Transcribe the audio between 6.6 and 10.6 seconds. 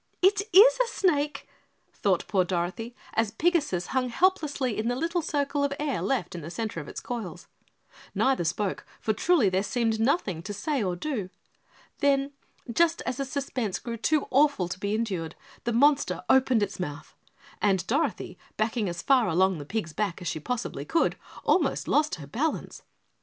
of its coils. Neither spoke, for truly there seemed nothing to